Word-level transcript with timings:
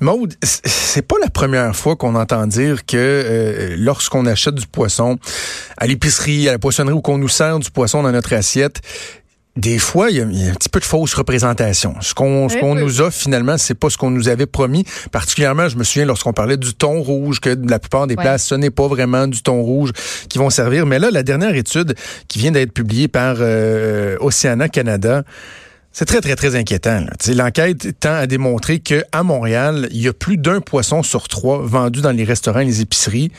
Maude, 0.00 0.34
c'est 0.42 1.06
pas 1.06 1.16
la 1.22 1.30
première 1.30 1.74
fois 1.74 1.96
qu'on 1.96 2.14
entend 2.14 2.46
dire 2.46 2.84
que 2.86 2.96
euh, 2.96 3.76
lorsqu'on 3.78 4.26
achète 4.26 4.54
du 4.54 4.66
poisson 4.66 5.18
à 5.76 5.86
l'épicerie, 5.86 6.48
à 6.48 6.52
la 6.52 6.58
poissonnerie 6.58 6.94
ou 6.94 7.00
qu'on 7.00 7.18
nous 7.18 7.28
sert 7.28 7.58
du 7.58 7.70
poisson 7.70 8.02
dans 8.02 8.12
notre 8.12 8.32
assiette, 8.32 8.80
des 9.56 9.78
fois, 9.78 10.10
il 10.10 10.16
y, 10.16 10.20
a, 10.20 10.50
un 10.50 10.54
petit 10.54 10.68
peu 10.68 10.78
de 10.78 10.84
fausse 10.84 11.12
représentation. 11.14 11.94
Ce 12.00 12.14
qu'on 12.14 12.48
ce 12.48 12.56
qu'on 12.56 12.76
nous 12.76 13.00
offre, 13.00 13.16
finalement, 13.16 13.58
c'est 13.58 13.74
pas 13.74 13.90
ce 13.90 13.98
qu'on 13.98 14.10
nous 14.10 14.28
avait 14.28 14.46
promis. 14.46 14.84
Particulièrement, 15.10 15.68
je 15.68 15.76
me 15.76 15.84
souviens 15.84 16.06
lorsqu'on 16.06 16.32
parlait 16.32 16.56
du 16.56 16.72
thon 16.72 17.02
rouge, 17.02 17.40
que 17.40 17.56
la 17.68 17.78
plupart 17.78 18.06
des 18.06 18.16
places, 18.16 18.46
ce 18.46 18.54
n'est 18.54 18.70
pas 18.70 18.86
vraiment 18.86 19.26
du 19.26 19.42
thon 19.42 19.60
rouge 19.60 19.90
qui 20.28 20.38
vont 20.38 20.50
servir. 20.50 20.86
Mais 20.86 20.98
là, 20.98 21.10
la 21.10 21.22
dernière 21.22 21.54
étude 21.54 21.94
qui 22.28 22.38
vient 22.38 22.52
d'être 22.52 22.72
publiée 22.72 23.08
par 23.08 23.36
euh, 23.40 24.16
Oceana 24.20 24.68
Canada, 24.68 25.24
c'est 26.00 26.06
très, 26.06 26.22
très, 26.22 26.34
très 26.34 26.56
inquiétant. 26.56 27.04
L'enquête 27.28 28.00
tend 28.00 28.14
à 28.14 28.26
démontrer 28.26 28.78
qu'à 28.78 29.22
Montréal, 29.22 29.86
il 29.90 30.00
y 30.00 30.08
a 30.08 30.14
plus 30.14 30.38
d'un 30.38 30.62
poisson 30.62 31.02
sur 31.02 31.28
trois 31.28 31.58
vendu 31.58 32.00
dans 32.00 32.10
les 32.10 32.24
restaurants 32.24 32.60
et 32.60 32.64
les 32.64 32.80
épiceries 32.80 33.30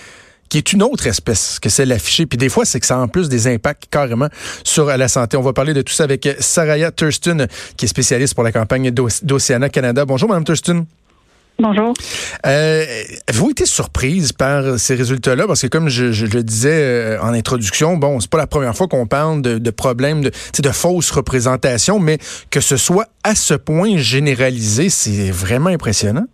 qui 0.48 0.60
est 0.60 0.72
une 0.72 0.84
autre 0.84 1.08
espèce 1.08 1.58
que 1.60 1.70
celle 1.70 1.92
affichée. 1.92 2.28
Puis 2.28 2.38
des 2.38 2.50
fois, 2.50 2.64
c'est 2.64 2.80
que 2.80 2.86
ça 2.86 2.98
a 2.98 3.00
en 3.00 3.08
plus 3.08 3.30
des 3.30 3.48
impacts 3.48 3.86
carrément 3.90 4.28
sur 4.64 4.86
la 4.86 5.08
santé. 5.08 5.38
On 5.38 5.42
va 5.42 5.54
parler 5.54 5.74
de 5.74 5.82
tout 5.82 5.94
ça 5.94 6.04
avec 6.04 6.30
Saraya 6.40 6.92
Thurston, 6.92 7.48
qui 7.78 7.86
est 7.86 7.88
spécialiste 7.88 8.36
pour 8.36 8.44
la 8.44 8.52
campagne 8.52 8.92
d'Océana 8.92 9.70
Canada. 9.70 10.06
Bonjour, 10.06 10.30
Mme 10.30 10.44
Thurston. 10.44 10.86
Bonjour. 11.62 11.94
Euh, 12.48 12.86
Avez-vous 13.28 13.52
été 13.52 13.68
surprise 13.68 14.34
par 14.34 14.80
ces 14.80 14.96
résultats-là? 14.96 15.46
Parce 15.46 15.62
que 15.62 15.68
comme 15.68 15.90
je, 15.90 16.26
le 16.26 16.44
disais 16.44 16.74
euh, 16.74 17.22
en 17.22 17.34
introduction, 17.34 17.98
bon, 17.98 18.20
c'est 18.20 18.30
pas 18.30 18.40
la 18.40 18.48
première 18.48 18.76
fois 18.76 18.88
qu'on 18.88 19.06
parle 19.06 19.44
de, 19.44 19.60
de 19.60 19.70
problèmes 19.70 20.22
de, 20.22 20.32
de 20.58 20.70
fausses 20.70 21.12
représentations, 21.12 22.00
mais 22.00 22.18
que 22.50 22.62
ce 22.62 22.78
soit 22.78 23.06
à 23.24 23.36
ce 23.36 23.54
point 23.54 23.98
généralisé, 23.98 24.90
c'est 24.90 25.30
vraiment 25.30 25.70
impressionnant. 25.70 26.26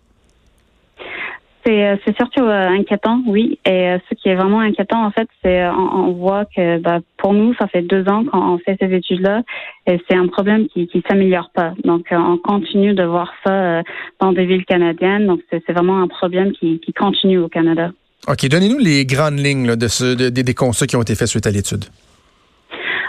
Euh, 1.68 1.96
c'est 2.04 2.16
surtout 2.16 2.44
euh, 2.44 2.68
inquiétant, 2.68 3.22
oui. 3.26 3.58
Et 3.66 3.88
euh, 3.88 3.98
ce 4.08 4.14
qui 4.14 4.28
est 4.28 4.34
vraiment 4.34 4.60
inquiétant, 4.60 5.04
en 5.04 5.10
fait, 5.10 5.28
c'est 5.42 5.68
on, 5.68 6.12
voit 6.12 6.44
que 6.44 6.78
bah, 6.78 7.00
pour 7.16 7.34
nous, 7.34 7.54
ça 7.54 7.66
fait 7.66 7.82
deux 7.82 8.08
ans 8.08 8.24
qu'on 8.24 8.58
fait 8.58 8.76
ces 8.80 8.92
études-là, 8.94 9.42
et 9.86 10.00
c'est 10.08 10.16
un 10.16 10.28
problème 10.28 10.68
qui 10.68 10.86
qui 10.86 11.02
s'améliore 11.08 11.50
pas. 11.54 11.74
Donc, 11.84 12.06
on 12.10 12.38
continue 12.38 12.94
de 12.94 13.04
voir 13.04 13.32
ça 13.44 13.82
dans 14.20 14.32
des 14.32 14.46
villes 14.46 14.64
canadiennes. 14.64 15.26
Donc, 15.26 15.40
c'est 15.50 15.72
vraiment 15.72 16.00
un 16.02 16.08
problème 16.08 16.52
qui, 16.52 16.80
qui 16.80 16.92
continue 16.92 17.38
au 17.38 17.48
Canada. 17.48 17.90
OK, 18.26 18.48
donnez-nous 18.48 18.78
les 18.78 19.04
grandes 19.04 19.38
lignes 19.38 19.76
de 19.76 19.88
ce, 19.88 20.14
de, 20.14 20.28
des 20.28 20.54
constats 20.54 20.86
qui 20.86 20.96
ont 20.96 21.02
été 21.02 21.14
faits 21.14 21.28
suite 21.28 21.46
à 21.46 21.50
l'étude. 21.50 21.84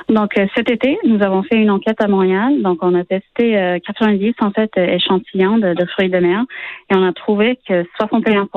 Donc 0.09 0.37
euh, 0.39 0.47
cet 0.55 0.71
été, 0.71 0.97
nous 1.05 1.21
avons 1.21 1.43
fait 1.43 1.55
une 1.55 1.69
enquête 1.69 2.01
à 2.01 2.07
Montréal. 2.07 2.61
Donc 2.63 2.79
on 2.81 2.95
a 2.95 3.03
testé 3.03 3.79
90 3.85 4.25
euh, 4.25 4.31
en 4.45 4.51
fait 4.51 4.71
échantillons 4.75 5.59
de, 5.59 5.75
de, 5.75 5.85
fruits 5.85 6.09
de 6.09 6.17
mer 6.17 6.45
et 6.89 6.95
on 6.95 7.05
a 7.05 7.13
trouvé 7.13 7.59
que 7.67 7.85
61 7.97 8.47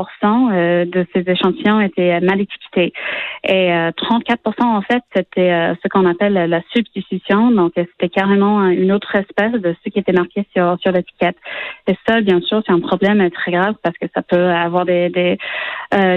euh, 0.53 0.85
de 0.87 1.07
ces 1.15 1.31
échantillons 1.31 1.81
étaient 1.81 2.21
mal 2.21 2.41
étiquetés 2.41 2.95
et 3.45 3.69
34% 3.69 4.63
en 4.63 4.81
fait 4.83 5.03
c'était 5.15 5.75
ce 5.83 5.89
qu'on 5.89 6.07
appelle 6.07 6.33
la 6.33 6.63
substitution. 6.73 7.51
Donc 7.51 7.73
c'était 7.75 8.09
carrément 8.09 8.67
une 8.69 8.93
autre 8.93 9.15
espèce 9.15 9.53
de 9.53 9.75
ce 9.85 9.91
qui 9.91 9.99
était 9.99 10.13
marqué 10.13 10.47
sur 10.55 10.79
sur 10.81 10.93
l'étiquette. 10.93 11.37
Et 11.87 11.95
ça, 12.07 12.21
bien 12.21 12.41
sûr, 12.41 12.63
c'est 12.65 12.73
un 12.73 12.81
problème 12.81 13.29
très 13.31 13.53
grave 13.53 13.75
parce 13.83 13.97
que 13.99 14.07
ça 14.15 14.23
peut 14.23 14.49
avoir 14.49 14.87
des 14.87 15.11
des, 15.11 15.39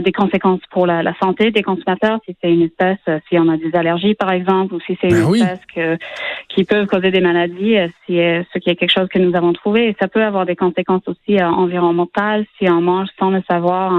des 0.01 0.11
conséquences 0.11 0.61
pour 0.71 0.85
la, 0.85 1.03
la, 1.03 1.13
santé 1.15 1.51
des 1.51 1.63
consommateurs 1.63 2.19
si 2.25 2.35
c'est 2.41 2.51
une 2.51 2.61
espèce, 2.61 2.99
si 3.27 3.37
on 3.37 3.49
a 3.49 3.57
des 3.57 3.75
allergies 3.75 4.13
par 4.13 4.31
exemple 4.31 4.75
ou 4.75 4.79
si 4.81 4.97
c'est 5.01 5.09
une 5.09 5.24
ben 5.25 5.31
oui. 5.31 5.43
que, 5.73 5.97
qui 6.49 6.63
peuvent 6.63 6.87
causer 6.87 7.11
des 7.11 7.21
maladies, 7.21 7.77
euh, 7.77 7.87
si, 8.05 8.19
euh, 8.19 8.43
ce 8.53 8.59
qui 8.59 8.69
est 8.69 8.75
quelque 8.75 8.91
chose 8.91 9.07
que 9.09 9.19
nous 9.19 9.35
avons 9.35 9.53
trouvé. 9.53 9.89
Et 9.89 9.95
ça 9.99 10.07
peut 10.07 10.23
avoir 10.23 10.45
des 10.45 10.55
conséquences 10.55 11.03
aussi 11.07 11.39
euh, 11.39 11.45
environnementales 11.45 12.45
si 12.57 12.69
on 12.69 12.81
mange 12.81 13.09
sans 13.19 13.29
le 13.29 13.41
savoir 13.49 13.91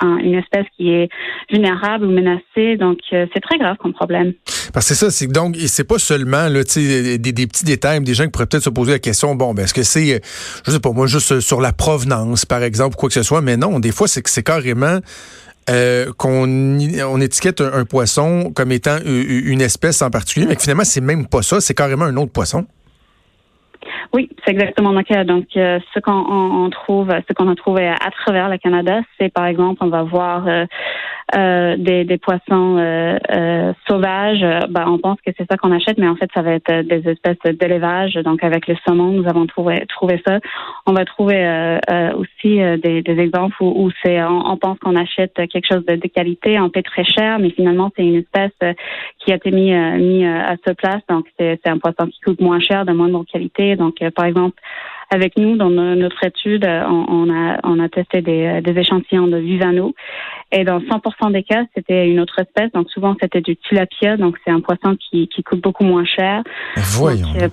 une 0.00 0.34
espèce 0.34 0.66
qui 0.76 0.90
est 0.90 1.08
vulnérable 1.50 2.04
ou 2.06 2.10
menacée. 2.10 2.76
Donc, 2.76 2.98
c'est 3.10 3.40
très 3.40 3.58
grave 3.58 3.76
comme 3.78 3.92
problème. 3.92 4.32
Parce 4.72 4.88
que 4.88 4.94
c'est 4.94 5.06
ça, 5.06 5.10
c'est 5.10 5.26
donc 5.26 5.56
c'est 5.56 5.86
pas 5.86 5.98
seulement 5.98 6.48
là, 6.48 6.62
des, 6.74 7.18
des 7.18 7.46
petits 7.46 7.64
détails, 7.64 8.00
des 8.00 8.14
gens 8.14 8.24
qui 8.24 8.30
pourraient 8.30 8.46
peut-être 8.46 8.64
se 8.64 8.70
poser 8.70 8.92
la 8.92 8.98
question, 8.98 9.34
bon, 9.34 9.54
ben 9.54 9.64
est-ce 9.64 9.74
que 9.74 9.82
c'est, 9.82 10.20
je 10.66 10.70
sais 10.70 10.80
pas 10.80 10.90
moi, 10.92 11.06
juste 11.06 11.40
sur 11.40 11.60
la 11.60 11.72
provenance, 11.72 12.44
par 12.44 12.62
exemple, 12.62 12.96
ou 12.96 12.98
quoi 12.98 13.08
que 13.08 13.14
ce 13.14 13.22
soit, 13.22 13.40
mais 13.40 13.56
non, 13.56 13.80
des 13.80 13.92
fois 13.92 14.08
c'est 14.08 14.22
que 14.22 14.30
c'est 14.30 14.42
carrément 14.42 14.98
euh, 15.70 16.12
qu'on 16.16 16.44
on 16.46 17.20
étiquette 17.20 17.60
un, 17.60 17.84
poisson 17.84 18.52
comme 18.54 18.72
étant 18.72 18.98
une 19.04 19.60
espèce 19.60 20.02
en 20.02 20.10
particulier, 20.10 20.46
mais 20.46 20.56
finalement, 20.58 20.84
c'est 20.84 21.00
même 21.00 21.26
pas 21.26 21.42
ça, 21.42 21.60
c'est 21.60 21.74
carrément 21.74 22.04
un 22.04 22.16
autre 22.16 22.32
poisson. 22.32 22.66
Oui, 24.12 24.28
c'est 24.44 24.52
exactement 24.52 24.92
le 24.92 25.02
cas. 25.02 25.24
Donc, 25.24 25.46
euh, 25.56 25.78
ce 25.94 26.00
qu'on 26.00 26.68
trouve, 26.70 27.10
ce 27.28 27.32
qu'on 27.32 27.48
a 27.48 27.54
trouvé 27.54 27.88
à, 27.88 28.10
travers 28.10 28.48
le 28.48 28.58
Canada, 28.58 29.00
c'est 29.18 29.32
par 29.32 29.46
exemple, 29.46 29.82
on 29.82 29.88
va 29.88 30.02
voir 30.02 30.46
euh, 30.46 30.66
euh, 31.34 31.76
des, 31.78 32.04
des, 32.04 32.18
poissons 32.18 32.76
euh, 32.76 33.16
euh, 33.30 33.72
sauvages, 33.88 34.44
ben, 34.68 34.84
on 34.86 34.98
pense 34.98 35.18
que 35.24 35.30
c'est 35.36 35.46
ça 35.50 35.56
qu'on 35.56 35.72
achète, 35.72 35.96
mais 35.96 36.08
en 36.08 36.16
fait, 36.16 36.28
ça 36.34 36.42
va 36.42 36.52
être 36.52 36.82
des 36.82 37.08
espèces 37.08 37.38
d'élevage. 37.58 38.14
Donc, 38.24 38.44
avec 38.44 38.66
le 38.66 38.76
saumon, 38.86 39.12
nous 39.12 39.26
avons 39.28 39.46
trouvé, 39.46 39.84
trouvé 39.88 40.20
ça. 40.26 40.40
On 40.86 40.92
va 40.92 41.04
trouver 41.04 41.78
aussi 42.16 42.58
des, 42.82 43.02
des, 43.02 43.18
exemples 43.18 43.56
où, 43.60 43.84
où 43.84 43.90
c'est, 44.02 44.22
on, 44.22 44.56
pense 44.56 44.78
qu'on 44.80 44.96
achète 44.96 45.34
quelque 45.34 45.66
chose 45.66 45.84
de, 45.86 45.96
de, 45.96 46.08
qualité, 46.08 46.60
on 46.60 46.68
paie 46.68 46.82
très 46.82 47.04
cher, 47.04 47.38
mais 47.38 47.50
finalement, 47.50 47.90
c'est 47.96 48.04
une 48.04 48.16
espèce 48.16 48.74
qui 49.18 49.32
a 49.32 49.36
été 49.36 49.50
mis, 49.50 49.72
mis 49.72 50.26
à 50.26 50.56
ce 50.66 50.72
place. 50.72 51.02
Donc, 51.08 51.26
c'est 51.38 51.66
un 51.66 51.78
poisson 51.78 52.06
qui 52.08 52.20
coûte 52.20 52.40
moins 52.40 52.60
cher, 52.60 52.84
de 52.84 52.92
moindre 52.92 53.24
qualité. 53.24 53.76
Donc, 53.76 53.96
par 54.14 54.26
exemple, 54.26 54.56
avec 55.12 55.36
nous, 55.36 55.56
dans 55.56 55.68
notre 55.70 56.24
étude, 56.24 56.64
on, 56.64 57.30
a, 57.30 57.60
on 57.64 57.78
a 57.78 57.88
testé 57.90 58.22
des, 58.22 58.60
des 58.62 58.78
échantillons 58.80 59.26
de 59.26 59.36
Vivano. 59.36 59.94
Et 60.50 60.64
dans 60.64 60.80
100% 60.80 61.32
des 61.32 61.42
cas, 61.42 61.64
c'était 61.74 62.08
une 62.08 62.18
autre 62.18 62.38
espèce. 62.38 62.72
Donc 62.72 62.90
souvent, 62.90 63.14
c'était 63.20 63.42
du 63.42 63.56
tilapia. 63.56 64.16
Donc 64.16 64.36
c'est 64.44 64.50
un 64.50 64.60
poisson 64.60 64.96
qui, 64.96 65.28
qui 65.28 65.42
coûte 65.42 65.60
beaucoup 65.60 65.84
moins 65.84 66.06
cher. 66.06 66.42
Voyons. 66.76 67.28
Euh, 67.36 67.48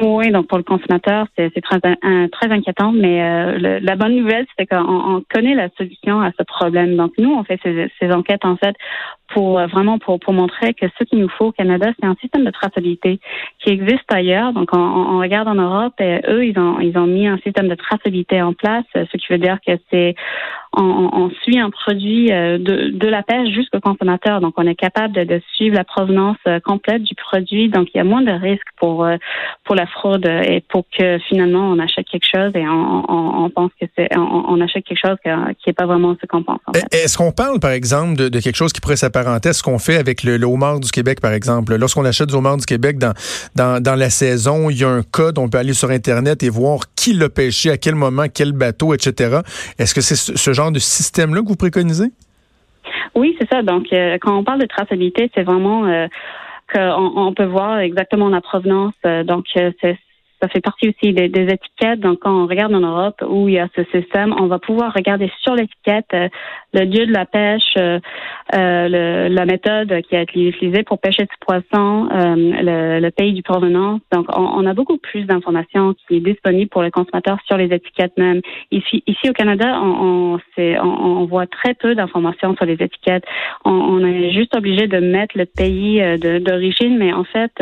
oui, 0.00 0.30
donc 0.30 0.46
pour 0.48 0.56
le 0.58 0.64
consommateur, 0.64 1.26
c'est 1.36 1.52
très, 1.60 1.78
très 1.80 2.50
inquiétant, 2.50 2.92
mais 2.92 3.22
euh, 3.22 3.80
la 3.80 3.94
bonne 3.94 4.16
nouvelle, 4.16 4.46
c'est 4.58 4.66
qu'on 4.66 4.78
on 4.78 5.22
connaît 5.32 5.54
la 5.54 5.68
solution 5.76 6.20
à 6.20 6.30
ce 6.38 6.42
problème. 6.44 6.96
Donc 6.96 7.12
nous, 7.18 7.30
on 7.30 7.44
fait 7.44 7.60
ces, 7.62 7.90
ces 8.00 8.10
enquêtes 8.10 8.44
en 8.44 8.56
fait 8.56 8.74
pour 9.34 9.58
euh, 9.58 9.66
vraiment 9.66 9.98
pour, 9.98 10.18
pour 10.18 10.32
montrer 10.32 10.74
que 10.74 10.86
ce 10.98 11.04
qu'il 11.04 11.18
nous 11.18 11.28
faut 11.28 11.46
au 11.46 11.52
Canada, 11.52 11.90
c'est 11.98 12.06
un 12.06 12.16
système 12.20 12.44
de 12.44 12.50
traçabilité 12.50 13.20
qui 13.58 13.70
existe 13.70 14.10
ailleurs. 14.12 14.52
Donc 14.52 14.70
on, 14.72 14.78
on, 14.78 15.18
regarde 15.18 15.48
en 15.48 15.54
Europe, 15.54 15.94
et 16.00 16.20
eux, 16.26 16.46
ils 16.46 16.58
ont 16.58 16.80
ils 16.80 16.96
ont 16.96 17.06
mis 17.06 17.26
un 17.26 17.38
système 17.38 17.68
de 17.68 17.74
traçabilité 17.74 18.40
en 18.40 18.54
place, 18.54 18.84
ce 18.94 19.16
qui 19.16 19.26
veut 19.30 19.38
dire 19.38 19.58
que 19.66 19.72
c'est 19.90 20.14
on, 20.74 21.10
on, 21.12 21.30
suit 21.42 21.58
un 21.58 21.68
produit 21.68 22.32
euh, 22.32 22.56
de, 22.56 22.88
de 22.92 23.08
la 23.08 23.22
pêche 23.22 23.50
jusqu'au 23.50 23.80
consommateur. 23.80 24.40
Donc 24.40 24.54
on 24.56 24.66
est 24.66 24.74
capable 24.74 25.14
de, 25.14 25.24
de, 25.24 25.42
suivre 25.54 25.76
la 25.76 25.84
provenance 25.84 26.38
complète 26.64 27.02
du 27.02 27.14
produit. 27.14 27.68
Donc 27.68 27.88
il 27.94 27.98
y 27.98 28.00
a 28.00 28.04
moins 28.04 28.22
de 28.22 28.32
risques 28.32 28.68
pour 28.78 29.06
pour 29.64 29.74
la 29.74 29.81
fraude 29.86 30.26
et 30.26 30.62
pour 30.68 30.84
que 30.96 31.18
finalement 31.28 31.70
on 31.70 31.78
achète 31.78 32.06
quelque 32.06 32.26
chose 32.30 32.52
et 32.54 32.66
on, 32.66 33.44
on, 33.44 33.50
pense 33.50 33.70
que 33.80 33.86
c'est 33.96 34.08
on, 34.16 34.60
achète 34.60 34.84
quelque 34.84 35.00
chose 35.04 35.16
qui 35.24 35.68
n'est 35.68 35.72
pas 35.72 35.86
vraiment 35.86 36.16
ce 36.20 36.26
qu'on 36.26 36.42
pense. 36.42 36.60
En 36.66 36.72
fait. 36.72 36.84
Est-ce 36.92 37.16
qu'on 37.18 37.32
parle 37.32 37.60
par 37.60 37.70
exemple 37.70 38.16
de, 38.16 38.28
de, 38.28 38.40
quelque 38.40 38.56
chose 38.56 38.72
qui 38.72 38.80
pourrait 38.80 38.96
s'apparenter 38.96 39.50
à 39.50 39.52
ce 39.52 39.62
qu'on 39.62 39.78
fait 39.78 39.96
avec 39.96 40.22
le, 40.22 40.42
homard 40.44 40.80
du 40.80 40.90
Québec 40.90 41.20
par 41.20 41.32
exemple? 41.32 41.76
Lorsqu'on 41.76 42.04
achète 42.04 42.28
du 42.28 42.34
homard 42.34 42.56
du 42.56 42.66
Québec 42.66 42.98
dans, 42.98 43.12
dans, 43.54 43.82
dans 43.82 43.94
la 43.94 44.10
saison, 44.10 44.70
il 44.70 44.78
y 44.78 44.84
a 44.84 44.88
un 44.88 45.02
code, 45.02 45.38
on 45.38 45.48
peut 45.48 45.58
aller 45.58 45.74
sur 45.74 45.90
internet 45.90 46.42
et 46.42 46.48
voir 46.48 46.80
qui 46.96 47.12
l'a 47.12 47.28
pêché, 47.28 47.70
à 47.70 47.76
quel 47.76 47.94
moment, 47.94 48.24
quel 48.32 48.52
bateau, 48.52 48.94
etc. 48.94 49.40
Est-ce 49.78 49.94
que 49.94 50.00
c'est 50.00 50.16
ce 50.16 50.52
genre 50.52 50.72
de 50.72 50.78
système 50.78 51.34
là 51.34 51.42
que 51.42 51.48
vous 51.48 51.56
préconisez? 51.56 52.10
Oui, 53.14 53.36
c'est 53.38 53.48
ça. 53.50 53.62
Donc, 53.62 53.92
euh, 53.92 54.18
quand 54.20 54.36
on 54.36 54.44
parle 54.44 54.60
de 54.60 54.66
traçabilité, 54.66 55.30
c'est 55.34 55.42
vraiment 55.42 55.86
euh, 55.86 56.06
on, 56.78 57.26
on, 57.28 57.34
peut 57.34 57.44
voir 57.44 57.78
exactement 57.78 58.28
la 58.28 58.40
provenance. 58.40 58.94
Euh, 59.06 59.24
donc, 59.24 59.46
euh, 59.56 59.72
c'est 59.80 59.98
ça 60.42 60.48
fait 60.48 60.60
partie 60.60 60.88
aussi 60.88 61.12
des, 61.12 61.26
étiquettes. 61.26 62.00
Donc, 62.00 62.18
quand 62.20 62.32
on 62.32 62.46
regarde 62.46 62.74
en 62.74 62.80
Europe 62.80 63.22
où 63.28 63.48
il 63.48 63.54
y 63.54 63.58
a 63.58 63.68
ce 63.76 63.84
système, 63.84 64.34
on 64.38 64.46
va 64.46 64.58
pouvoir 64.58 64.92
regarder 64.92 65.30
sur 65.42 65.54
l'étiquette 65.54 66.06
euh, 66.14 66.28
le 66.74 66.84
lieu 66.84 67.06
de 67.06 67.12
la 67.12 67.26
pêche, 67.26 67.74
euh, 67.78 68.00
euh, 68.54 69.28
la 69.28 69.44
méthode 69.44 70.02
qui 70.02 70.16
a 70.16 70.22
été 70.22 70.48
utilisée 70.48 70.82
pour 70.82 70.98
pêcher 70.98 71.22
ce 71.22 71.38
poisson, 71.40 72.08
le, 72.10 73.10
pays 73.10 73.34
du 73.34 73.42
provenance. 73.42 74.00
Donc, 74.10 74.26
on, 74.36 74.64
a 74.64 74.72
beaucoup 74.72 74.96
plus 74.96 75.24
d'informations 75.24 75.94
qui 75.94 76.16
est 76.16 76.20
disponible 76.20 76.70
pour 76.70 76.82
les 76.82 76.90
consommateurs 76.90 77.38
sur 77.46 77.58
les 77.58 77.66
étiquettes 77.66 78.16
même. 78.16 78.40
Ici, 78.70 79.04
ici 79.06 79.28
au 79.28 79.34
Canada, 79.34 79.78
on, 79.82 80.38
on, 80.56 80.82
on 80.82 81.24
voit 81.26 81.46
très 81.46 81.74
peu 81.74 81.94
d'informations 81.94 82.56
sur 82.56 82.64
les 82.64 82.74
étiquettes. 82.74 83.24
On, 83.66 84.02
est 84.04 84.32
juste 84.32 84.56
obligé 84.56 84.86
de 84.86 84.98
mettre 84.98 85.36
le 85.36 85.44
pays 85.44 86.02
d'origine, 86.18 86.96
mais 86.96 87.12
en 87.12 87.24
fait, 87.24 87.52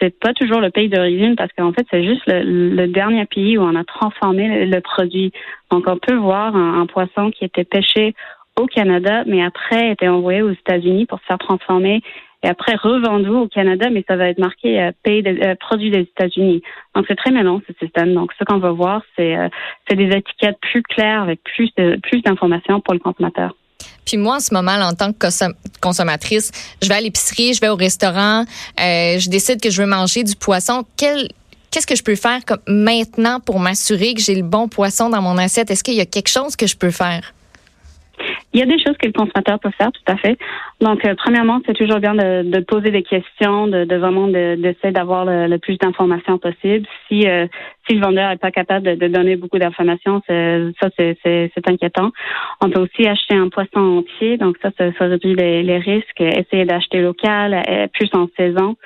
c'est 0.00 0.18
pas 0.18 0.32
toujours 0.32 0.60
le 0.60 0.70
pays 0.70 0.88
d'origine 0.88 1.36
parce 1.36 1.52
qu'en 1.52 1.72
fait, 1.72 1.86
c'est 1.90 2.04
juste 2.04 2.22
le, 2.26 2.86
dernier 2.86 3.26
pays 3.26 3.58
où 3.58 3.62
on 3.62 3.74
a 3.74 3.84
transformé 3.84 4.66
le, 4.66 4.80
produit. 4.80 5.32
Donc, 5.70 5.84
on 5.86 5.98
peut 5.98 6.16
voir 6.16 6.54
un, 6.56 6.86
poisson 6.86 7.30
qui 7.30 7.44
était 7.44 7.64
pêché 7.64 8.14
au 8.60 8.66
Canada, 8.66 9.24
mais 9.26 9.42
après 9.42 9.90
été 9.90 10.08
envoyé 10.08 10.42
aux 10.42 10.50
États-Unis 10.50 11.06
pour 11.06 11.18
se 11.20 11.24
faire 11.24 11.38
transformer 11.38 12.02
et 12.44 12.48
après 12.48 12.74
revendu 12.74 13.30
au 13.30 13.48
Canada, 13.48 13.88
mais 13.90 14.04
ça 14.06 14.16
va 14.16 14.28
être 14.28 14.38
marqué 14.38 14.80
euh, 14.80 14.92
pays 15.02 15.22
de, 15.22 15.30
euh, 15.44 15.54
produit 15.54 15.90
des 15.90 16.00
États-Unis. 16.00 16.62
Donc 16.94 17.06
c'est 17.08 17.16
très 17.16 17.30
mélange 17.30 17.62
ce 17.66 17.72
système. 17.80 18.12
Donc 18.12 18.32
ce 18.38 18.44
qu'on 18.44 18.58
va 18.58 18.70
voir, 18.70 19.02
c'est 19.16 19.36
euh, 19.36 19.48
des 19.90 20.08
étiquettes 20.14 20.58
plus 20.60 20.82
claires 20.82 21.22
avec 21.22 21.42
plus 21.42 21.70
de 21.76 21.98
plus 22.02 22.20
d'informations 22.20 22.80
pour 22.80 22.92
le 22.92 23.00
consommateur. 23.00 23.54
Puis 24.04 24.16
moi, 24.16 24.36
en 24.36 24.40
ce 24.40 24.52
moment, 24.52 24.72
en 24.72 24.94
tant 24.94 25.12
que 25.12 25.26
consommatrice, 25.80 26.50
je 26.82 26.88
vais 26.88 26.94
à 26.94 27.00
l'épicerie, 27.00 27.54
je 27.54 27.60
vais 27.60 27.68
au 27.68 27.76
restaurant, 27.76 28.44
euh, 28.80 29.18
je 29.18 29.28
décide 29.28 29.60
que 29.60 29.70
je 29.70 29.82
veux 29.82 29.88
manger 29.88 30.24
du 30.24 30.36
poisson. 30.36 30.84
Qu'est-ce 30.96 31.86
que 31.86 31.96
je 31.96 32.02
peux 32.02 32.14
faire 32.14 32.44
comme 32.44 32.60
maintenant 32.66 33.40
pour 33.40 33.58
m'assurer 33.58 34.14
que 34.14 34.20
j'ai 34.20 34.34
le 34.34 34.42
bon 34.42 34.68
poisson 34.68 35.08
dans 35.08 35.22
mon 35.22 35.38
assiette? 35.38 35.70
Est-ce 35.70 35.84
qu'il 35.84 35.94
y 35.94 36.00
a 36.00 36.06
quelque 36.06 36.28
chose 36.28 36.56
que 36.56 36.66
je 36.66 36.76
peux 36.76 36.90
faire? 36.90 37.34
Il 38.52 38.60
y 38.60 38.62
a 38.62 38.66
des 38.66 38.78
choses 38.82 38.96
que 38.98 39.06
le 39.06 39.12
consommateur 39.12 39.58
peut 39.58 39.72
faire, 39.76 39.90
tout 39.90 40.12
à 40.12 40.16
fait. 40.16 40.38
Donc, 40.84 41.02
euh, 41.06 41.14
premièrement, 41.16 41.62
c'est 41.64 41.72
toujours 41.72 41.98
bien 41.98 42.14
de, 42.14 42.42
de, 42.42 42.60
poser 42.60 42.90
des 42.90 43.02
questions, 43.02 43.66
de, 43.68 43.86
de 43.86 43.96
vraiment 43.96 44.28
d'essayer 44.28 44.92
d'avoir 44.92 45.24
le, 45.24 45.56
plus 45.56 45.78
d'informations 45.78 46.36
possible. 46.36 46.86
Si 47.08 47.26
euh, 47.26 47.46
si 47.86 47.94
le 47.94 48.02
vendeur 48.02 48.28
n'est 48.28 48.36
pas 48.36 48.50
capable 48.50 48.98
de, 48.98 49.08
donner 49.08 49.36
beaucoup 49.36 49.58
d'informations, 49.58 50.22
ça 50.28 50.88
c'est 50.96 51.68
inquiétant. 51.68 52.12
On 52.60 52.68
peut 52.68 52.80
aussi 52.80 53.06
acheter 53.06 53.34
un 53.34 53.48
poisson 53.48 53.80
entier, 53.98 54.36
donc 54.36 54.56
ça, 54.62 54.70
ça, 54.76 55.04
réduit 55.04 55.34
les, 55.34 55.78
risques. 55.78 56.20
Essayer 56.20 56.64
d'acheter 56.66 57.00
local, 57.00 57.62
euh, 57.68 57.86
plus 57.92 58.08
en 58.12 58.28
saison, 58.36 58.76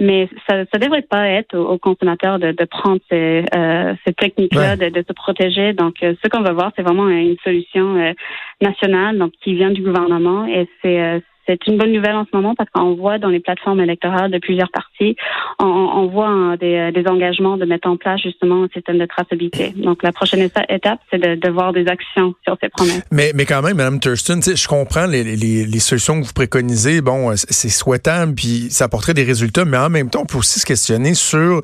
mais 0.00 0.28
ça 0.48 0.58
ne 0.58 0.78
devrait 0.78 1.02
pas 1.02 1.28
être 1.28 1.56
au, 1.56 1.78
consommateur 1.78 2.38
de, 2.38 2.52
de 2.52 2.64
prendre 2.64 3.00
ces, 3.10 3.44
euh, 3.54 3.94
ces 4.06 4.12
techniques-là, 4.12 4.76
de, 4.76 4.88
de, 4.88 5.04
se 5.06 5.12
protéger. 5.12 5.72
Donc, 5.72 5.94
ce 6.00 6.28
qu'on 6.28 6.42
va 6.42 6.52
voir, 6.52 6.72
c'est 6.76 6.82
vraiment 6.82 7.08
une 7.08 7.36
solution 7.44 8.14
nationale, 8.60 9.18
donc 9.18 9.32
qui 9.42 9.54
vient 9.54 9.70
du 9.70 9.82
gouvernement, 9.82 10.46
et 10.46 10.68
c'est 10.82 11.22
c'est 11.48 11.66
une 11.66 11.78
bonne 11.78 11.92
nouvelle 11.92 12.14
en 12.14 12.24
ce 12.24 12.36
moment 12.36 12.54
parce 12.54 12.68
qu'on 12.70 12.94
voit 12.94 13.18
dans 13.18 13.28
les 13.28 13.40
plateformes 13.40 13.80
électorales 13.80 14.30
de 14.30 14.38
plusieurs 14.38 14.70
partis, 14.70 15.16
on, 15.58 16.06
voit 16.06 16.28
hein, 16.28 16.56
des, 16.56 17.04
engagements 17.06 17.56
de 17.56 17.64
mettre 17.64 17.88
en 17.88 17.96
place 17.96 18.20
justement 18.20 18.64
un 18.64 18.68
système 18.68 18.98
de 18.98 19.06
traçabilité. 19.06 19.72
Donc 19.76 20.02
la 20.02 20.12
prochaine 20.12 20.40
étape, 20.40 21.00
c'est 21.10 21.18
de, 21.18 21.48
voir 21.48 21.72
des 21.72 21.86
actions 21.86 22.34
sur 22.44 22.56
ces 22.62 22.68
promesses. 22.68 23.02
Mais, 23.10 23.32
mais 23.34 23.46
quand 23.46 23.62
même, 23.62 23.78
Mme 23.78 24.00
Thurston, 24.00 24.40
je 24.42 24.68
comprends 24.68 25.06
les, 25.06 25.78
solutions 25.78 26.20
que 26.20 26.26
vous 26.26 26.32
préconisez. 26.34 27.00
Bon, 27.00 27.32
c'est 27.34 27.70
souhaitable, 27.70 28.34
puis 28.34 28.66
ça 28.70 28.84
apporterait 28.84 29.14
des 29.14 29.24
résultats, 29.24 29.64
mais 29.64 29.78
en 29.78 29.88
même 29.88 30.10
temps, 30.10 30.22
on 30.22 30.26
peut 30.26 30.38
aussi 30.38 30.60
se 30.60 30.66
questionner 30.66 31.14
sur 31.14 31.62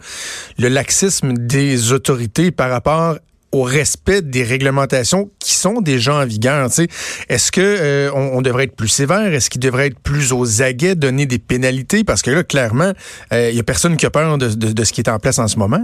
le 0.59 0.69
laxisme 0.69 1.35
des 1.35 1.93
autorités 1.93 2.51
par 2.51 2.71
rapport 2.71 3.17
au 3.55 3.63
respect 3.63 4.21
des 4.21 4.43
réglementations 4.43 5.31
qui 5.39 5.55
sont 5.55 5.81
déjà 5.81 6.17
en 6.17 6.27
vigueur. 6.27 6.67
Est-ce 6.67 7.53
que 7.53 7.61
euh, 7.61 8.11
on, 8.13 8.43
devrait 8.43 8.65
être 8.65 8.77
plus 8.77 8.89
sévère? 8.89 9.33
Est-ce 9.33 9.49
qu'il 9.49 9.61
devrait 9.61 9.87
être 9.87 10.01
plus 10.03 10.33
aux 10.33 10.61
aguets, 10.61 10.97
donner 10.97 11.27
des 11.27 11.39
pénalités? 11.39 12.03
Parce 12.03 12.21
que 12.21 12.33
là, 12.33 12.43
clairement, 12.43 12.93
il 13.31 13.37
euh, 13.37 13.51
y 13.53 13.61
a 13.61 13.63
personne 13.63 13.97
qui 13.97 14.07
a 14.07 14.11
peur 14.11 14.39
de, 14.39 14.49
ce 14.49 14.93
qui 14.93 15.01
est 15.01 15.09
en 15.09 15.21
place 15.21 15.39
en 15.39 15.47
ce 15.47 15.59
moment. 15.59 15.79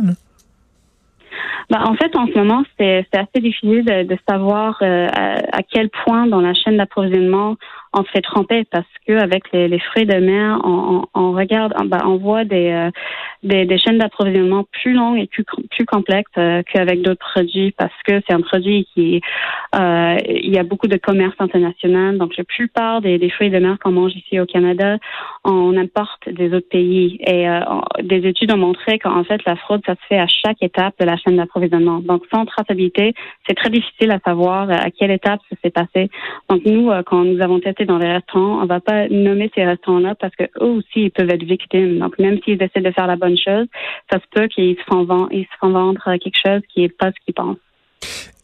Ben, 1.70 1.80
en 1.84 1.94
fait, 1.94 2.16
en 2.16 2.26
ce 2.26 2.36
moment, 2.36 2.64
c'est 2.76 3.06
assez 3.12 3.40
difficile 3.40 3.84
de, 3.84 4.18
savoir 4.28 4.76
euh, 4.82 5.06
à, 5.52 5.62
quel 5.62 5.88
point 6.04 6.26
dans 6.26 6.40
la 6.40 6.52
chaîne 6.54 6.76
d'approvisionnement 6.76 7.56
on 7.92 8.04
se 8.04 8.10
fait 8.10 8.22
tromper 8.22 8.64
parce 8.70 8.86
que 9.06 9.12
avec 9.12 9.50
les, 9.52 9.68
les 9.68 9.80
fruits 9.80 10.06
de 10.06 10.16
mer, 10.16 10.60
on, 10.64 11.04
on, 11.14 11.32
regarde, 11.32 11.72
ben, 11.86 11.98
on 12.04 12.18
voit 12.18 12.44
des, 12.44 12.70
euh, 12.70 12.90
des, 13.42 13.64
des, 13.64 13.78
chaînes 13.78 13.98
d'approvisionnement 13.98 14.64
plus 14.70 14.92
longues 14.92 15.18
et 15.18 15.26
plus, 15.26 15.44
plus 15.70 15.86
complexes 15.86 16.30
euh, 16.38 16.62
qu'avec 16.70 17.02
d'autres 17.02 17.26
produits 17.32 17.72
parce 17.72 17.92
que 18.06 18.20
c'est 18.26 18.34
un 18.34 18.40
produit 18.40 18.86
qui, 18.94 19.20
euh, 19.74 20.16
il 20.28 20.54
y 20.54 20.58
a 20.58 20.62
beaucoup 20.62 20.88
de 20.88 20.96
commerce 20.96 21.34
international. 21.38 22.18
Donc, 22.18 22.36
la 22.36 22.44
plupart 22.44 23.00
des, 23.00 23.18
des 23.18 23.30
fruits 23.30 23.50
de 23.50 23.58
mer 23.58 23.78
qu'on 23.82 23.92
mange 23.92 24.14
ici 24.14 24.38
au 24.40 24.46
Canada, 24.46 24.98
on 25.44 25.76
importe 25.76 26.28
des 26.28 26.52
autres 26.54 26.68
pays. 26.68 27.18
Et 27.26 27.48
euh, 27.48 27.60
des 28.02 28.26
études 28.28 28.52
ont 28.52 28.58
montré 28.58 28.98
qu'en 28.98 29.24
fait, 29.24 29.40
la 29.46 29.56
fraude, 29.56 29.82
ça 29.86 29.94
se 29.94 30.06
fait 30.08 30.18
à 30.18 30.26
chaque 30.26 30.62
étape 30.62 30.94
de 31.00 31.06
la 31.06 31.16
chaîne 31.16 31.36
d'approvisionnement. 31.36 32.00
Donc, 32.00 32.24
sans 32.32 32.44
traçabilité, 32.46 33.14
c'est 33.48 33.54
très 33.54 33.70
difficile 33.70 34.10
à 34.10 34.18
savoir 34.24 34.70
à 34.70 34.90
quelle 34.90 35.10
étape 35.10 35.40
ça 35.50 35.56
s'est 35.62 35.70
passé. 35.70 36.10
Donc, 36.48 36.64
nous, 36.64 36.90
quand 37.06 37.24
nous 37.24 37.40
avons 37.42 37.60
testé 37.60 37.84
dans 37.84 37.98
les 37.98 38.12
restaurants, 38.12 38.62
on 38.62 38.66
va 38.66 38.80
pas 38.80 39.08
nommer 39.08 39.50
ces 39.54 39.64
restaurants-là 39.64 40.14
parce 40.14 40.34
que 40.36 40.44
eux 40.60 40.70
aussi 40.70 41.04
ils 41.04 41.10
peuvent 41.10 41.30
être 41.30 41.44
victimes. 41.44 41.98
Donc 41.98 42.18
même 42.18 42.38
s'ils 42.42 42.62
essaient 42.62 42.80
de 42.80 42.90
faire 42.90 43.06
la 43.06 43.16
bonne 43.16 43.29
chose, 43.36 43.66
ça 44.10 44.18
se 44.18 44.24
peut 44.32 44.48
qu'ils 44.48 44.76
se 44.76 44.82
font 44.88 45.04
vendre, 45.04 45.30
vendre 45.62 46.02
quelque 46.18 46.38
chose 46.44 46.62
qui 46.72 46.84
est 46.84 46.96
pas 46.96 47.10
ce 47.10 47.24
qu'ils 47.24 47.34
pensent. 47.34 47.58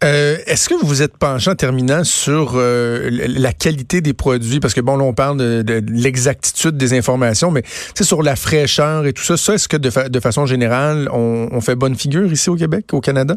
Euh, 0.05 0.37
est-ce 0.47 0.69
que 0.69 0.75
vous 0.75 0.87
vous 0.87 1.03
êtes 1.03 1.17
penché 1.17 1.51
en 1.51 1.55
terminant 1.55 2.05
sur 2.05 2.53
euh, 2.57 3.09
la 3.11 3.53
qualité 3.53 4.03
des 4.03 4.13
produits? 4.13 4.61
Parce 4.61 4.75
que 4.75 4.83
bon, 4.83 4.97
là, 4.97 5.05
on 5.05 5.15
parle 5.15 5.39
de, 5.39 5.83
l'exactitude 5.89 6.77
des 6.77 6.93
informations, 6.93 7.51
mais 7.51 7.63
c'est 7.95 8.05
sur 8.05 8.23
la 8.23 8.37
fraîcheur 8.37 9.07
et 9.07 9.15
tout 9.15 9.23
ça. 9.23 9.37
Ça, 9.37 9.55
est-ce 9.55 9.69
que 9.69 9.79
de, 9.79 10.21
façon 10.21 10.45
générale, 10.45 11.09
on, 11.13 11.61
fait 11.61 11.77
bonne 11.77 11.95
figure 11.95 12.31
ici 12.31 12.51
au 12.51 12.57
Québec, 12.57 12.93
au 12.93 13.01
Canada? 13.01 13.37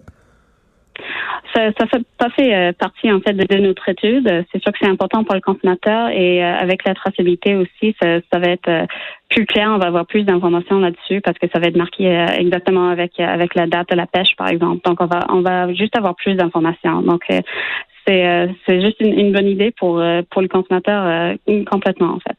Ça, 1.56 1.72
ça 1.78 2.30
fait 2.30 2.54
euh, 2.54 2.74
partie 2.74 3.12
en 3.12 3.20
fait 3.22 3.34
de, 3.34 3.58
notre 3.58 3.90
étude. 3.90 4.46
C'est 4.52 4.62
sûr 4.62 4.72
que 4.72 4.78
c'est 4.82 4.90
important 4.90 5.24
pour 5.24 5.36
le 5.36 5.42
consommateur 5.42 6.10
et 6.10 6.44
euh, 6.44 6.56
avec 6.56 6.84
la 6.86 6.94
traçabilité 6.94 7.56
aussi, 7.56 7.96
ça, 8.02 8.40
va 8.40 8.48
être 8.48 8.68
euh, 8.68 8.86
plus 9.30 9.46
clair. 9.46 9.72
On 9.74 9.78
va 9.78 9.88
avoir 9.88 10.06
plus 10.06 10.24
d'informations 10.24 10.80
là-dessus 10.80 11.22
parce 11.22 11.38
que 11.40 11.48
ça 11.52 11.60
va 11.60 11.68
être 11.68 11.78
marqué 11.78 12.06
exactement 12.38 12.90
avec 12.90 13.20
avec 13.20 13.56
la 13.56 13.68
date 13.68 13.90
de 13.90 13.96
la 13.96 14.06
pêche, 14.06 14.36
par 14.38 14.50
exemple. 14.50 14.82
Donc 14.86 15.02
on 15.02 15.06
va 15.06 15.26
on 15.30 15.42
va 15.42 15.74
juste 15.74 15.96
avoir 15.98 16.16
plus 16.16 16.36
d'informations. 16.36 17.02
Donc 17.02 17.24
c'est 17.28 18.50
c'est 18.66 18.82
juste 18.82 19.00
une, 19.00 19.32
bonne 19.32 19.48
idée 19.48 19.72
pour 19.72 20.02
pour 20.30 20.42
le 20.42 20.48
consommateur 20.48 21.36
complètement 21.70 22.16
en 22.16 22.20
fait. 22.20 22.36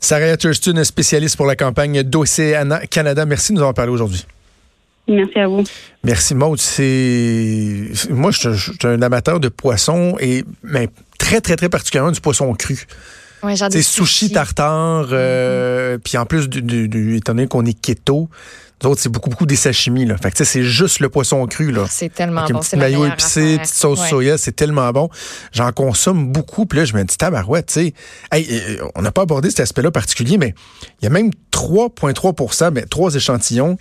Sarah 0.00 0.36
Thurston, 0.36 0.82
spécialiste 0.84 1.36
pour 1.36 1.46
la 1.46 1.56
campagne 1.56 2.02
d'Océana 2.02 2.80
Canada. 2.86 3.24
Merci 3.26 3.52
de 3.52 3.58
nous 3.58 3.64
en 3.64 3.72
parler 3.72 3.92
aujourd'hui. 3.92 4.24
Merci 5.08 5.38
à 5.38 5.48
vous. 5.48 5.64
Merci 6.04 6.34
Maud. 6.34 6.58
C'est 6.58 7.90
moi, 8.10 8.30
je, 8.30 8.50
suis 8.50 8.72
un 8.84 9.00
amateur 9.02 9.40
de 9.40 9.48
poisson 9.48 10.16
et 10.20 10.44
mais 10.62 10.88
très 11.18 11.40
très 11.40 11.56
très 11.56 11.68
particulièrement 11.68 12.12
du 12.12 12.20
poisson 12.20 12.52
cru. 12.54 12.86
Ouais, 13.42 13.54
c'est 13.56 13.82
sushi 13.82 14.32
tartare, 14.32 15.10
euh, 15.12 15.96
mm-hmm. 15.96 16.00
puis 16.00 16.18
en 16.18 16.26
plus, 16.26 16.48
du, 16.48 16.88
du, 16.88 17.16
étant 17.16 17.34
donné 17.34 17.46
qu'on 17.46 17.64
est 17.64 17.80
keto, 17.80 18.28
nous 18.82 18.90
autres, 18.90 19.00
c'est 19.00 19.08
beaucoup, 19.08 19.30
beaucoup 19.30 19.46
des 19.46 19.56
sashimi. 19.56 20.04
Là. 20.04 20.16
Fait 20.16 20.30
que 20.30 20.44
c'est 20.44 20.62
juste 20.62 21.00
le 21.00 21.08
poisson 21.08 21.44
cru. 21.46 21.72
Là. 21.72 21.86
C'est 21.88 22.12
tellement 22.12 22.46
bon. 22.46 22.56
Un 22.56 22.60
petit 22.60 22.76
maillot 22.76 23.06
épicé, 23.06 23.58
petite 23.58 23.74
sauce 23.74 24.08
soya, 24.08 24.38
c'est 24.38 24.52
tellement 24.52 24.90
bon. 24.92 25.08
J'en 25.52 25.72
consomme 25.72 26.32
beaucoup. 26.32 26.66
Puis 26.66 26.78
là, 26.78 26.84
je 26.84 26.94
me 26.94 27.02
dis, 27.02 27.16
tabarouette, 27.16 27.66
tu 27.66 27.74
sais. 27.74 27.94
Hey, 28.30 28.46
euh, 28.50 28.84
on 28.94 29.02
n'a 29.02 29.10
pas 29.10 29.22
abordé 29.22 29.50
cet 29.50 29.60
aspect-là 29.60 29.90
particulier, 29.90 30.38
mais 30.38 30.54
il 31.00 31.04
y 31.04 31.06
a 31.06 31.10
même 31.10 31.30
3,3 31.52 32.70
mais 32.72 32.82
trois 32.82 33.14
échantillons 33.14 33.78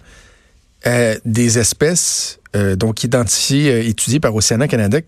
euh, 0.86 1.16
des 1.26 1.58
espèces 1.58 2.40
euh, 2.56 2.76
donc 2.76 3.04
identifiées, 3.04 3.72
euh, 3.72 3.84
étudiées 3.84 4.20
par 4.20 4.36
Océana 4.36 4.68
Canada 4.68 5.00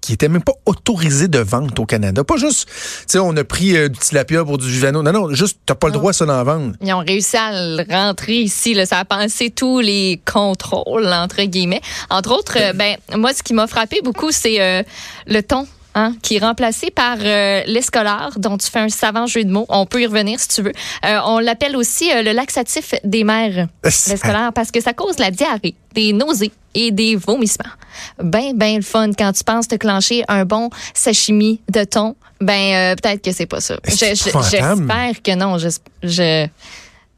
qui 0.00 0.10
n'étaient 0.10 0.28
même 0.28 0.42
pas 0.42 0.54
autorisées 0.66 1.28
de 1.28 1.38
vente 1.38 1.78
au 1.78 1.86
Canada. 1.86 2.24
Pas 2.24 2.36
juste, 2.36 2.66
tu 2.66 2.72
sais, 3.06 3.18
on 3.20 3.36
a 3.36 3.44
pris 3.44 3.88
du 3.88 3.98
tilapia 3.98 4.44
pour 4.44 4.58
du 4.58 4.68
juvano. 4.68 5.00
Non, 5.00 5.12
non, 5.12 5.32
juste, 5.32 5.60
t'as 5.64 5.76
pas 5.76 5.86
le 5.86 5.92
droit 5.92 6.12
ça 6.12 6.26
d'en 6.26 6.42
vendre. 6.42 6.74
Ils 6.80 6.92
ont 6.92 7.04
réussi 7.06 7.36
à 7.36 7.52
le 7.52 7.84
rentrer 7.88 8.38
ici. 8.38 8.74
Là. 8.74 8.84
Ça 8.84 8.98
a 8.98 9.04
pensé 9.04 9.50
tous 9.50 9.78
les 9.78 10.20
contrôles, 10.24 11.06
entre 11.06 11.44
guillemets. 11.44 11.82
Entre 12.10 12.32
autres, 12.32 12.58
ben, 12.74 12.96
moi, 13.16 13.32
ce 13.32 13.44
qui 13.44 13.54
m'a 13.54 13.68
frappé 13.68 14.00
beaucoup, 14.02 14.32
c'est 14.32 14.84
le 15.28 15.40
ton 15.42 15.68
Hein, 15.94 16.14
qui 16.22 16.36
est 16.36 16.38
remplacé 16.38 16.90
par 16.90 17.18
euh, 17.20 17.60
dont 18.36 18.56
tu 18.56 18.70
fais 18.70 18.78
un 18.78 18.88
savant 18.88 19.26
jeu 19.26 19.44
de 19.44 19.50
mots. 19.50 19.66
On 19.68 19.84
peut 19.84 20.00
y 20.00 20.06
revenir 20.06 20.40
si 20.40 20.48
tu 20.48 20.62
veux. 20.62 20.72
Euh, 21.04 21.18
on 21.26 21.38
l'appelle 21.38 21.76
aussi 21.76 22.10
euh, 22.10 22.22
le 22.22 22.32
laxatif 22.32 22.94
des 23.04 23.24
mères, 23.24 23.68
l'escolar, 23.84 24.54
parce 24.54 24.70
que 24.70 24.80
ça 24.80 24.94
cause 24.94 25.18
la 25.18 25.30
diarrhée, 25.30 25.74
des 25.94 26.14
nausées 26.14 26.50
et 26.72 26.92
des 26.92 27.14
vomissements. 27.14 27.68
Ben, 28.22 28.56
ben 28.56 28.76
le 28.76 28.82
fun 28.82 29.10
quand 29.12 29.32
tu 29.32 29.44
penses 29.44 29.68
te 29.68 29.74
clencher 29.74 30.24
un 30.28 30.46
bon 30.46 30.70
sashimi 30.94 31.60
de 31.70 31.84
thon. 31.84 32.16
Ben, 32.40 32.96
peut-être 32.96 33.22
que 33.22 33.32
c'est 33.32 33.44
pas 33.44 33.60
ça. 33.60 33.76
J'espère 33.84 35.22
que 35.22 35.34
non. 35.34 35.58
Je, 35.58 35.68
je 36.02 36.46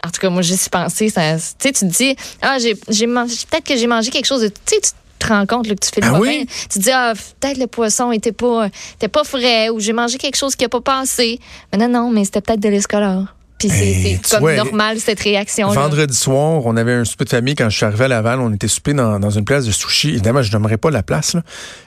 En 0.04 0.10
tout 0.10 0.20
cas, 0.20 0.30
moi, 0.30 0.42
j'y 0.42 0.56
suis 0.56 0.68
pensé. 0.68 1.10
Ça, 1.10 1.36
tu 1.36 1.42
sais, 1.60 1.72
tu 1.72 1.72
te 1.72 1.84
dis, 1.84 2.16
ah, 2.42 2.58
j'ai, 2.58 2.74
peut-être 2.74 3.64
que 3.64 3.76
j'ai 3.76 3.86
mangé 3.86 4.10
quelque 4.10 4.26
chose 4.26 4.42
de, 4.42 4.48
tu 4.48 4.56
sais, 4.66 4.80
te 5.24 5.32
rends 5.32 5.46
compte 5.46 5.66
là, 5.66 5.74
que 5.74 5.80
tu 5.80 5.90
fais 5.92 6.00
le 6.00 6.08
Ah 6.08 6.20
oui? 6.20 6.46
Tu 6.70 6.78
te 6.78 6.84
dis, 6.84 6.90
ah, 6.92 7.12
peut-être 7.40 7.58
le 7.58 7.66
poisson 7.66 8.12
était 8.12 8.32
pas, 8.32 8.68
était 8.94 9.08
pas 9.08 9.24
frais 9.24 9.70
ou 9.70 9.80
j'ai 9.80 9.92
mangé 9.92 10.18
quelque 10.18 10.36
chose 10.36 10.56
qui 10.56 10.64
a 10.64 10.68
pas 10.68 10.80
passé. 10.80 11.38
Mais 11.72 11.78
non, 11.78 11.88
non, 11.88 12.10
mais 12.10 12.24
c'était 12.24 12.40
peut-être 12.40 12.60
de 12.60 12.68
l'escolar. 12.68 13.34
Puis 13.58 13.68
c'est, 13.68 14.20
comme 14.30 14.40
vois, 14.40 14.56
normal, 14.56 14.98
cette 14.98 15.20
réaction-là. 15.20 15.74
Vendredi 15.74 16.16
soir, 16.16 16.66
on 16.66 16.76
avait 16.76 16.92
un 16.92 17.04
souper 17.04 17.24
de 17.24 17.30
famille 17.30 17.54
quand 17.54 17.70
je 17.70 17.76
suis 17.76 17.86
arrivé 17.86 18.04
à 18.04 18.08
Laval. 18.08 18.40
On 18.40 18.52
était 18.52 18.68
souper 18.68 18.92
dans, 18.92 19.18
dans 19.20 19.30
une 19.30 19.44
place 19.44 19.64
de 19.64 19.70
sushi. 19.70 20.08
Évidemment, 20.10 20.42
je 20.42 20.52
n'aimerais 20.52 20.76
pas 20.76 20.90
la 20.90 21.02
place, 21.02 21.34
là. 21.34 21.42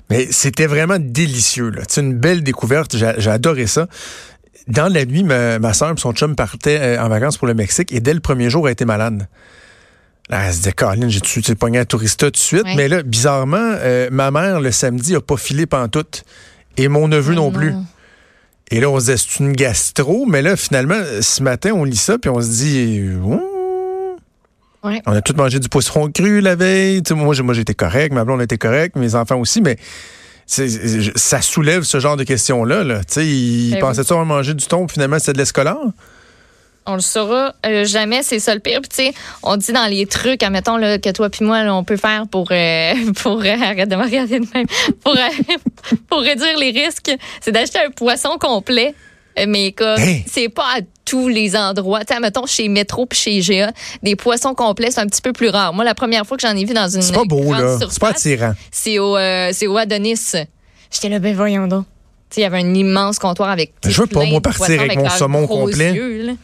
mais 0.09 0.27
c'était 0.31 0.65
vraiment 0.65 0.97
délicieux. 0.99 1.69
Là. 1.69 1.83
C'est 1.87 2.01
une 2.01 2.13
belle 2.13 2.41
découverte. 2.41 2.95
J'ai 2.95 3.11
j'ai 3.17 3.29
adoré 3.29 3.67
ça. 3.67 3.87
Dans 4.67 4.91
la 4.91 5.05
nuit, 5.05 5.23
ma, 5.23 5.59
ma 5.59 5.73
soeur 5.73 5.91
et 5.91 5.99
son 5.99 6.13
chum 6.13 6.35
partaient 6.35 6.79
euh, 6.79 7.03
en 7.03 7.09
vacances 7.09 7.37
pour 7.37 7.47
le 7.47 7.53
Mexique 7.53 7.91
et 7.91 7.99
dès 7.99 8.13
le 8.13 8.19
premier 8.21 8.49
jour, 8.49 8.67
elle 8.67 8.73
était 8.73 8.85
malade. 8.85 9.27
Là, 10.29 10.43
elle 10.45 10.51
se 10.53 10.57
disait, 10.57 10.73
Caroline, 10.73 11.09
j'ai-tu 11.09 11.41
j'ai 11.41 11.55
pogné 11.55 11.79
un 11.79 11.85
tourista 11.85 12.25
tout 12.27 12.31
de 12.31 12.37
suite? 12.37 12.67
Mais 12.75 12.87
là, 12.89 13.01
bizarrement, 13.01 13.57
euh, 13.61 14.09
ma 14.11 14.29
mère, 14.29 14.59
le 14.59 14.71
samedi, 14.71 15.15
a 15.15 15.21
pas 15.21 15.37
filé 15.37 15.65
pantoute. 15.65 16.23
Et 16.75 16.89
mon 16.89 17.07
neveu 17.07 17.33
non 17.33 17.51
plus. 17.51 17.73
Et 18.69 18.81
là, 18.81 18.89
on 18.89 18.99
se 18.99 19.05
disait, 19.05 19.17
c'est 19.17 19.39
une 19.39 19.53
gastro? 19.53 20.25
Mais 20.25 20.41
là, 20.41 20.57
finalement, 20.57 20.99
ce 21.21 21.41
matin, 21.41 21.71
on 21.73 21.85
lit 21.85 21.95
ça, 21.95 22.17
puis 22.17 22.29
on 22.29 22.41
se 22.41 22.47
dit, 22.47 23.01
on 24.83 25.11
a 25.13 25.21
tous 25.21 25.35
mangé 25.35 25.59
du 25.59 25.69
poisson 25.69 26.11
cru 26.11 26.41
la 26.41 26.55
veille. 26.55 27.01
Moi, 27.11 27.33
j'étais 27.53 27.73
correct, 27.73 28.13
ma 28.13 28.25
blonde 28.25 28.41
était 28.41 28.57
correcte, 28.57 28.95
mes 28.95 29.15
enfants 29.15 29.37
aussi, 29.37 29.61
mais 29.61 29.77
ça 30.45 31.41
soulève 31.41 31.83
ce 31.83 31.99
genre 31.99 32.17
de 32.17 32.23
questions-là. 32.23 32.83
Là. 32.83 32.99
Tu 32.99 33.13
sais, 33.13 33.27
ils 33.27 33.71
Ben 33.73 33.79
pensaient-tu 33.79 34.11
avoir 34.11 34.25
mangé 34.25 34.53
du 34.53 34.65
thon, 34.65 34.85
puis 34.85 34.95
finalement, 34.95 35.19
c'était 35.19 35.33
de 35.33 35.37
l'escolar? 35.39 35.77
On 36.87 36.95
le 36.95 37.01
saura 37.01 37.53
euh, 37.65 37.85
jamais, 37.85 38.23
c'est 38.23 38.39
ça 38.39 38.53
le 38.53 38.61
pire. 38.61 38.79
Puis 38.81 38.89
tu 38.89 38.95
sais, 38.95 39.13
on 39.43 39.57
dit 39.57 39.73
dans 39.73 39.85
les 39.87 40.05
trucs, 40.05 40.41
admettons 40.41 40.77
là, 40.77 40.97
que 40.97 41.09
toi 41.09 41.29
puis 41.29 41.43
moi, 41.45 41.63
là, 41.63 41.75
on 41.75 41.83
peut 41.83 41.97
faire 41.97 42.27
pour 42.31 42.47
euh, 42.51 42.93
pour 43.21 43.41
euh, 43.41 43.55
arrête 43.61 43.89
de 43.89 43.95
me 43.95 44.03
regarder 44.03 44.39
de 44.39 44.47
même, 44.53 44.67
pour 45.03 45.15
pour 46.09 46.19
réduire 46.21 46.57
les 46.57 46.71
risques, 46.71 47.11
c'est 47.41 47.51
d'acheter 47.51 47.79
un 47.85 47.91
poisson 47.91 48.37
complet. 48.39 48.95
Euh, 49.37 49.45
Mais 49.47 49.71
comme 49.71 49.99
Hey! 49.99 50.23
c'est 50.27 50.49
pas 50.49 50.77
à 50.77 50.79
tous 51.05 51.27
les 51.27 51.55
endroits. 51.55 52.03
Tu 52.03 52.13
sais, 52.13 52.19
mettons 52.19 52.45
chez 52.45 52.67
Metro 52.69 53.05
puis 53.05 53.17
chez 53.19 53.31
IGA, 53.33 53.71
des 54.03 54.15
poissons 54.15 54.53
complets, 54.53 54.91
c'est 54.91 54.99
un 54.99 55.05
petit 55.07 55.21
peu 55.21 55.31
plus 55.33 55.49
rare. 55.49 55.73
Moi, 55.73 55.83
la 55.85 55.93
première 55.93 56.25
fois 56.25 56.37
que 56.37 56.41
j'en 56.47 56.55
ai 56.55 56.65
vu 56.65 56.73
dans 56.73 56.87
une 56.89 57.01
C'est 57.01 57.13
pas 57.13 57.23
beau, 57.23 57.53
là. 57.53 57.77
C'est 57.89 57.99
pas 57.99 58.09
attirant. 58.09 58.53
c'est 58.71 58.99
au 58.99 59.15
euh, 59.15 59.49
c'est 59.53 59.67
au 59.67 59.77
Adonis. 59.77 60.33
J'étais 60.91 61.09
là, 61.09 61.19
ben 61.19 61.35
voyons 61.35 61.67
donc. 61.67 61.85
Tu 62.29 62.35
sais, 62.35 62.41
il 62.41 62.43
y 62.43 62.47
avait 62.47 62.57
un 62.57 62.73
immense 62.73 63.19
comptoir 63.19 63.49
avec. 63.49 63.73
Je 63.85 64.01
veux 64.01 64.07
pas, 64.07 64.25
moi, 64.25 64.41
partir 64.41 64.81
avec 64.81 64.97
mon 64.97 65.09
saumon 65.09 65.47
complet. 65.47 65.93
yeux, 65.93 66.37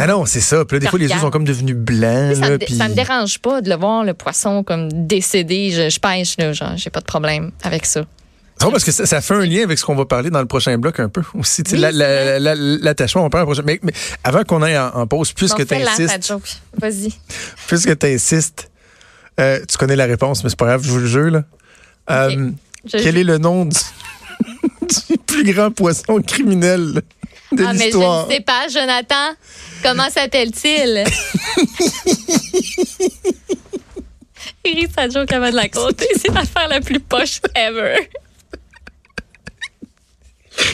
Ah 0.00 0.06
non, 0.06 0.24
c'est 0.26 0.40
ça. 0.40 0.64
Puis 0.64 0.76
là, 0.76 0.80
des 0.80 0.86
fois, 0.88 0.98
les 0.98 1.08
yeux 1.08 1.18
sont 1.18 1.30
comme 1.30 1.44
devenus 1.44 1.74
blancs. 1.76 2.36
ça, 2.36 2.40
là, 2.42 2.50
me, 2.50 2.58
puis- 2.58 2.76
ça 2.76 2.88
me 2.88 2.94
dérange 2.94 3.38
pas 3.40 3.60
de 3.60 3.68
le 3.68 3.76
voir, 3.76 4.04
le 4.04 4.14
poisson, 4.14 4.62
comme 4.62 4.88
décédé. 4.92 5.70
Je, 5.72 5.90
je 5.90 5.98
pêche, 5.98 6.36
là, 6.38 6.52
genre, 6.52 6.72
j'ai 6.76 6.90
pas 6.90 7.00
de 7.00 7.04
problème 7.04 7.50
avec 7.64 7.84
ça. 7.84 8.04
Drôle 8.60 8.72
parce 8.72 8.84
que 8.84 8.90
ça, 8.92 9.06
ça 9.06 9.20
fait 9.20 9.34
un 9.34 9.44
lien 9.44 9.62
avec 9.62 9.78
ce 9.78 9.84
qu'on 9.84 9.94
va 9.94 10.04
parler 10.04 10.30
dans 10.30 10.40
le 10.40 10.46
prochain 10.46 10.76
bloc 10.78 10.98
un 11.00 11.08
peu 11.08 11.22
aussi. 11.34 11.62
la- 11.72 11.92
la- 11.92 12.38
la- 12.40 12.54
L'attachement, 12.56 13.24
on 13.24 13.30
parle 13.30 13.44
prochain. 13.44 13.62
Mais, 13.64 13.78
mais 13.82 13.92
avant 14.24 14.42
qu'on 14.44 14.62
aille 14.62 14.78
en, 14.78 14.88
en 14.94 15.06
pause, 15.06 15.32
puisque 15.32 15.58
Non, 15.60 15.64
tu 15.64 15.74
insistes, 15.74 16.26
joke. 16.26 16.42
Vas-y. 16.80 17.12
puisque 17.68 17.96
tu 17.98 18.06
insistes, 18.06 18.70
euh, 19.38 19.60
tu 19.68 19.76
connais 19.78 19.94
la 19.96 20.06
réponse, 20.06 20.42
mais 20.42 20.50
c'est 20.50 20.58
pas 20.58 20.66
grave, 20.66 20.82
je 20.84 20.90
vous 20.90 20.98
le 20.98 21.06
jure. 21.06 21.30
Là. 21.30 21.44
Euh, 22.10 22.50
Je- 22.84 22.98
quel 22.98 23.16
est 23.16 23.24
le 23.24 23.38
nom 23.38 23.64
du, 23.64 23.76
du 25.10 25.18
plus 25.26 25.52
grand 25.52 25.70
poisson 25.70 26.20
criminel? 26.26 27.02
De 27.52 27.64
ah, 27.64 27.72
mais 27.72 27.90
je 27.90 27.96
ne 27.96 28.30
sais 28.30 28.40
pas, 28.40 28.68
Jonathan. 28.68 29.34
Comment 29.82 30.10
s'appelle-t-il? 30.10 31.04
Il 34.64 34.74
rit 34.74 34.88
sa 34.94 35.08
joke 35.08 35.32
avant 35.32 35.50
de 35.50 35.56
la 35.56 35.68
compter. 35.68 36.08
C'est 36.16 36.32
l'affaire 36.32 36.68
la 36.68 36.80
plus 36.80 37.00
poche 37.00 37.40
ever. 37.54 38.08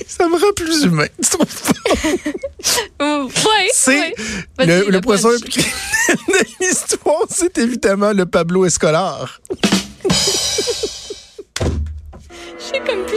Ça 0.07 0.27
me 0.29 0.35
rend 0.35 0.53
plus 0.57 0.83
humain. 0.85 1.07
tu 1.23 1.31
trouves 1.31 1.63
pas? 1.63 3.25
Ouais. 3.25 3.69
C'est 3.73 4.15
le, 4.59 4.91
le 4.91 5.01
poisson 5.01 5.29
de 6.09 6.45
l'histoire, 6.61 7.27
c'est 7.29 7.59
évidemment 7.59 8.13
le 8.13 8.27
Pablo 8.27 8.65
Escolar. 8.65 9.41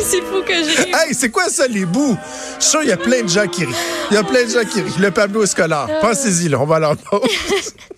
S'il 0.07 0.23
faut 0.23 0.41
que 0.41 0.53
j'ai. 0.53 0.89
Hey, 0.89 1.13
c'est 1.13 1.29
quoi 1.29 1.49
ça, 1.49 1.67
les 1.67 1.85
bouts? 1.85 2.17
Je 2.57 2.63
suis 2.63 2.71
sûr, 2.71 2.83
il 2.83 2.89
y 2.89 2.91
a 2.91 2.97
plein 2.97 3.23
de 3.23 3.29
gens 3.29 3.47
qui 3.47 3.65
rient. 3.65 3.75
Il 4.11 4.15
y 4.15 4.17
a 4.17 4.23
plein 4.23 4.43
de 4.43 4.49
gens 4.49 4.63
qui 4.63 4.81
rient. 4.81 4.99
Le 4.99 5.11
Pablo 5.11 5.43
Escolar. 5.43 5.89
Pensez-y, 6.01 6.49
là. 6.49 6.59
On 6.59 6.65
va 6.65 6.91
en 6.91 6.95
pause. 6.95 7.29